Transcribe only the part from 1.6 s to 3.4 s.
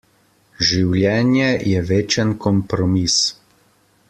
je večen kompromis.